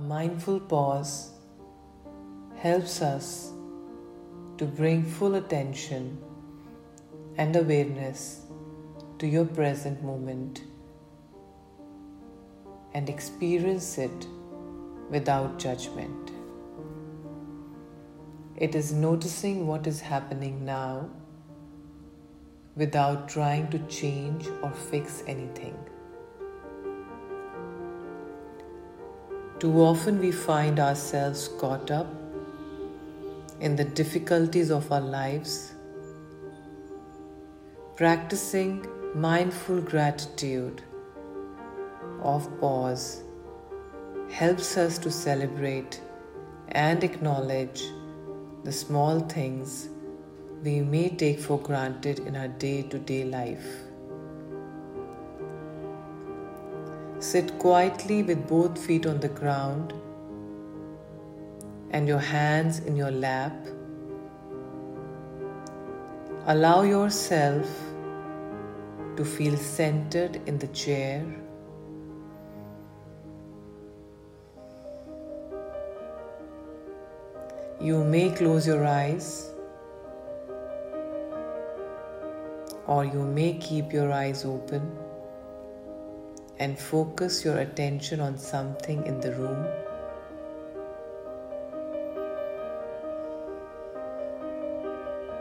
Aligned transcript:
A 0.00 0.02
mindful 0.02 0.60
pause 0.60 1.32
helps 2.56 3.02
us 3.02 3.52
to 4.56 4.64
bring 4.64 5.04
full 5.04 5.34
attention 5.34 6.16
and 7.36 7.54
awareness 7.54 8.40
to 9.18 9.26
your 9.26 9.44
present 9.44 10.02
moment 10.02 10.62
and 12.94 13.10
experience 13.10 13.98
it 13.98 14.26
without 15.10 15.58
judgment. 15.58 16.32
It 18.56 18.74
is 18.74 18.92
noticing 18.92 19.66
what 19.66 19.86
is 19.86 20.00
happening 20.00 20.64
now 20.64 21.10
without 22.74 23.28
trying 23.28 23.68
to 23.68 23.78
change 23.80 24.48
or 24.62 24.70
fix 24.70 25.22
anything. 25.26 25.76
Too 29.60 29.78
often 29.82 30.18
we 30.18 30.32
find 30.32 30.80
ourselves 30.80 31.48
caught 31.58 31.90
up 31.90 32.06
in 33.60 33.76
the 33.76 33.84
difficulties 33.84 34.70
of 34.70 34.90
our 34.90 35.02
lives, 35.02 35.74
practicing 37.94 38.86
mindful 39.14 39.82
gratitude 39.82 40.80
of 42.22 42.48
pause 42.58 43.22
helps 44.30 44.78
us 44.78 44.96
to 44.96 45.10
celebrate 45.10 46.00
and 46.68 47.04
acknowledge 47.04 47.82
the 48.64 48.72
small 48.72 49.20
things 49.20 49.90
we 50.62 50.80
may 50.80 51.10
take 51.10 51.38
for 51.38 51.58
granted 51.58 52.20
in 52.20 52.34
our 52.34 52.48
day 52.48 52.80
to 52.84 52.98
day 52.98 53.24
life. 53.24 53.89
Sit 57.20 57.58
quietly 57.58 58.22
with 58.22 58.48
both 58.48 58.78
feet 58.78 59.04
on 59.04 59.20
the 59.20 59.28
ground 59.28 59.92
and 61.90 62.08
your 62.08 62.18
hands 62.18 62.78
in 62.78 62.96
your 62.96 63.10
lap. 63.10 63.52
Allow 66.46 66.80
yourself 66.84 67.68
to 69.16 69.24
feel 69.26 69.54
centered 69.58 70.40
in 70.46 70.56
the 70.56 70.68
chair. 70.68 71.22
You 77.78 78.02
may 78.02 78.30
close 78.30 78.66
your 78.66 78.86
eyes 78.86 79.50
or 82.86 83.04
you 83.04 83.26
may 83.26 83.52
keep 83.58 83.92
your 83.92 84.10
eyes 84.10 84.46
open 84.46 84.99
and 86.60 86.78
focus 86.78 87.42
your 87.42 87.58
attention 87.58 88.20
on 88.20 88.36
something 88.36 89.04
in 89.06 89.18
the 89.20 89.34
room. 89.34 89.66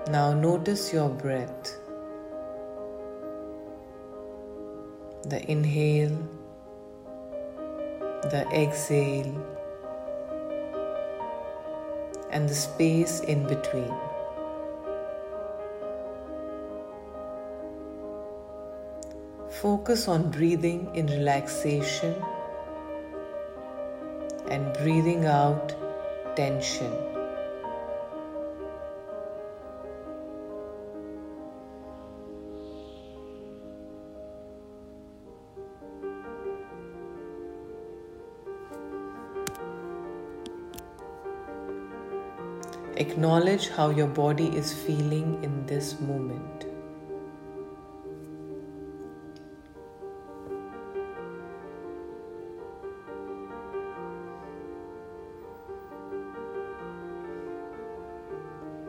Now 0.10 0.34
notice 0.34 0.94
your 0.94 1.10
breath. 1.10 1.76
The 5.24 5.44
inhale, 5.52 6.18
the 8.32 8.48
exhale, 8.54 9.36
and 12.32 12.48
the 12.48 12.56
space 12.56 13.20
in 13.20 13.46
between. 13.46 13.94
Focus 19.62 20.08
on 20.08 20.32
breathing 20.32 20.90
in 20.96 21.08
relaxation 21.08 22.16
and 24.50 24.72
breathing 24.78 25.26
out 25.26 25.76
tension. 26.38 26.94
Acknowledge 42.96 43.68
how 43.68 43.90
your 43.90 44.08
body 44.08 44.48
is 44.56 44.72
feeling 44.72 45.44
in 45.44 45.66
this 45.66 46.00
moment. 46.00 46.59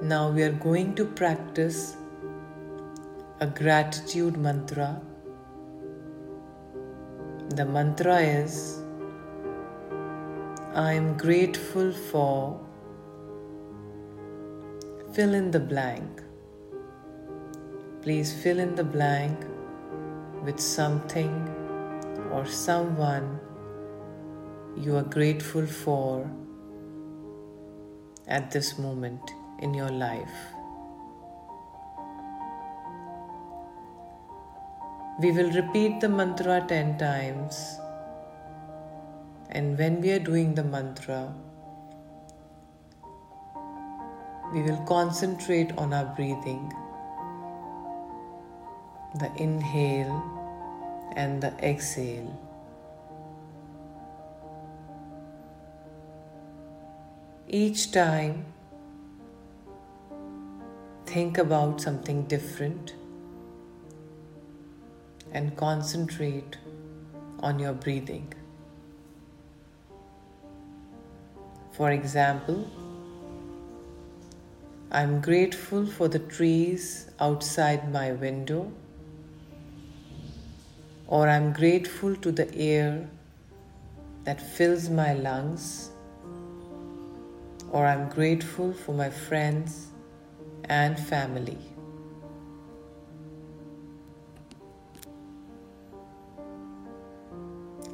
Now 0.03 0.31
we 0.31 0.43
are 0.43 0.53
going 0.53 0.95
to 0.95 1.05
practice 1.05 1.95
a 3.39 3.47
gratitude 3.47 4.39
mantra. 4.39 4.99
The 7.51 7.67
mantra 7.67 8.21
is 8.21 8.83
I 10.73 10.95
am 10.95 11.19
grateful 11.19 11.93
for 11.93 12.59
fill 15.13 15.35
in 15.35 15.51
the 15.51 15.61
blank. 15.61 16.23
Please 18.01 18.33
fill 18.33 18.59
in 18.59 18.75
the 18.77 18.85
blank 18.85 19.39
with 20.43 20.59
something 20.59 21.47
or 22.33 22.47
someone 22.47 23.39
you 24.79 24.97
are 24.97 25.03
grateful 25.19 25.67
for 25.67 26.31
at 28.27 28.51
this 28.51 28.79
moment 28.79 29.21
in 29.61 29.75
your 29.75 29.91
life. 29.91 30.55
We 35.21 35.33
will 35.33 35.51
repeat 35.53 36.01
the 36.01 36.09
mantra 36.09 36.65
10 36.67 36.97
times, 36.99 37.79
and 39.51 39.79
when 39.79 40.01
we 40.01 40.13
are 40.13 40.19
doing 40.19 40.55
the 40.55 40.65
mantra, 40.65 41.33
we 44.53 44.63
will 44.63 44.83
concentrate 44.85 45.73
on 45.77 45.93
our 45.93 46.07
breathing, 46.17 46.73
the 49.19 49.31
inhale 49.37 50.23
and 51.17 51.43
the 51.43 51.53
exhale. 51.63 52.31
Each 57.47 57.91
time 57.93 58.47
think 61.11 61.39
about 61.39 61.81
something 61.81 62.23
different 62.27 62.95
and 65.33 65.57
concentrate 65.57 66.57
on 67.41 67.59
your 67.59 67.73
breathing. 67.73 68.33
For 71.73 71.91
example, 71.91 72.71
I'm 74.93 75.21
grateful 75.21 75.85
for 75.85 76.07
the 76.07 76.21
trees 76.21 77.11
outside 77.19 77.93
my 77.93 78.13
window, 78.13 78.73
or 81.09 81.29
I'm 81.29 81.53
grateful 81.53 82.15
to 82.15 82.31
the 82.31 82.49
air 82.55 83.09
that 84.23 84.41
fills 84.41 84.89
my 84.89 85.15
lungs, 85.15 85.91
or 87.73 87.85
I'm 87.85 88.09
grateful 88.09 88.73
for 88.73 88.93
my 88.93 89.11
friends 89.11 89.90
and 90.71 90.99
family. 90.99 91.59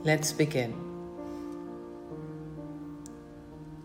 Let's 0.04 0.32
begin. 0.32 0.75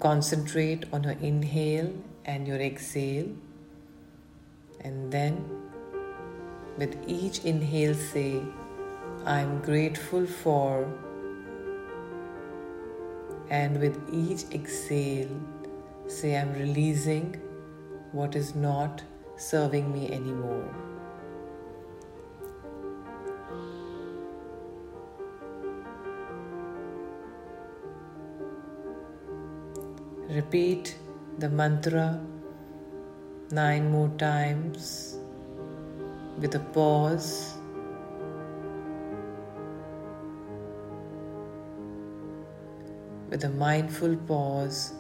Concentrate 0.02 0.84
on 0.92 1.04
your 1.04 1.16
inhale 1.22 1.94
and 2.26 2.46
your 2.48 2.60
exhale, 2.60 3.30
and 4.82 5.12
then 5.12 5.46
with 6.78 6.98
each 7.08 7.40
inhale, 7.46 7.94
say, 7.94 8.42
I'm 9.26 9.62
grateful 9.62 10.26
for, 10.26 10.86
and 13.50 13.80
with 13.80 13.98
each 14.12 14.44
exhale, 14.54 15.30
say, 16.08 16.36
I'm 16.36 16.54
releasing 16.54 17.40
what 18.12 18.36
is 18.36 18.56
not 18.56 19.02
serving 19.38 19.92
me 19.92 20.12
anymore. 20.12 20.74
Repeat 30.30 30.98
the 31.40 31.50
mantra 31.50 32.22
nine 33.52 33.90
more 33.92 34.10
times 34.18 35.18
with 36.40 36.56
a 36.56 36.60
pause. 36.60 37.56
with 43.32 43.46
a 43.46 43.50
mindful 43.50 44.14
pause 44.30 44.94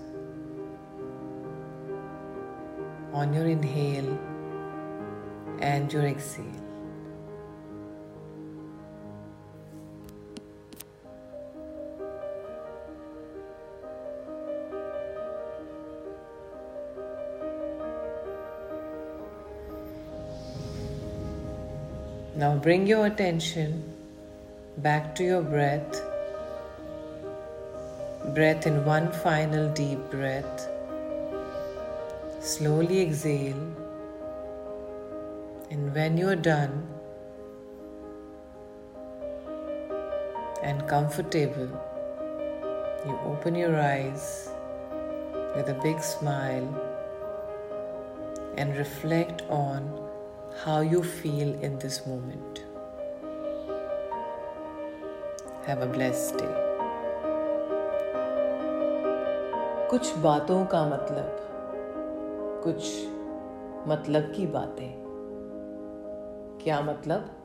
on 3.13 3.33
your 3.33 3.47
inhale 3.47 4.17
and 5.59 5.91
your 5.91 6.03
exhale. 6.03 6.45
Now 22.41 22.55
bring 22.55 22.87
your 22.87 23.05
attention 23.05 23.83
back 24.77 25.13
to 25.15 25.23
your 25.23 25.43
breath. 25.43 26.01
Breath 28.33 28.65
in 28.65 28.83
one 28.83 29.11
final 29.11 29.71
deep 29.73 29.99
breath. 30.09 30.67
Slowly 32.40 33.00
exhale. 33.02 33.64
And 35.70 35.94
when 35.94 36.16
you're 36.16 36.37
done 36.37 36.87
and 40.62 40.87
comfortable, 40.88 41.69
you 43.06 43.19
open 43.25 43.54
your 43.54 43.81
eyes 43.81 44.48
with 45.56 45.69
a 45.69 45.78
big 45.82 46.00
smile 46.00 46.69
and 48.56 48.76
reflect 48.76 49.43
on 49.48 49.90
how 50.64 50.81
you 50.81 51.02
feel 51.02 51.52
in 51.62 51.78
this 51.78 52.06
moment. 52.06 52.62
Have 55.66 55.82
a 55.82 55.87
blessed 55.87 56.38
day. 56.38 56.54
कुछ 59.90 60.16
बातों 60.22 60.64
का 60.66 60.84
मतलब 60.87 61.50
कुछ 62.63 63.07
मतलब 63.87 64.33
की 64.35 64.47
बातें। 64.47 65.01
क्या 66.63 66.81
मतलब? 66.81 67.40